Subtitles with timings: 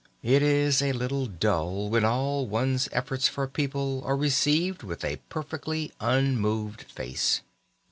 [0.23, 5.17] It is a little dull when all one's efforts for people are received with a
[5.29, 7.41] perfectly unmoved face.